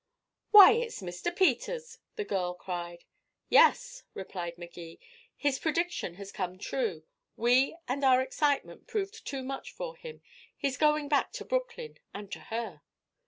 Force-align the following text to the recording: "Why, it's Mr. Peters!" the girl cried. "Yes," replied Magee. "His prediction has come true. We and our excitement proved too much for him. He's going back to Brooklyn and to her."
"Why, 0.49 0.71
it's 0.71 1.03
Mr. 1.03 1.29
Peters!" 1.35 1.99
the 2.15 2.25
girl 2.25 2.55
cried. 2.55 3.03
"Yes," 3.49 4.01
replied 4.15 4.57
Magee. 4.57 4.99
"His 5.37 5.59
prediction 5.59 6.15
has 6.15 6.31
come 6.31 6.57
true. 6.57 7.03
We 7.35 7.77
and 7.87 8.03
our 8.03 8.19
excitement 8.19 8.87
proved 8.87 9.27
too 9.27 9.43
much 9.43 9.71
for 9.71 9.95
him. 9.95 10.23
He's 10.57 10.75
going 10.75 11.07
back 11.07 11.31
to 11.33 11.45
Brooklyn 11.45 11.99
and 12.15 12.31
to 12.31 12.39
her." 12.39 12.81